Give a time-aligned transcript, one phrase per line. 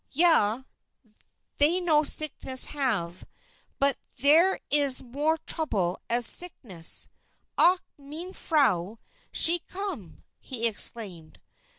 [0.09, 0.63] Ja
[1.57, 3.23] they no sickness have.
[3.77, 7.07] But there iss more trouble as sickness
[7.55, 7.81] Ach!
[7.99, 8.97] mein Frau,
[9.31, 11.39] she come!" he exclaimed.